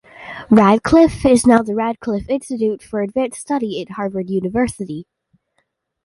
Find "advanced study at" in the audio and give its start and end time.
3.03-3.91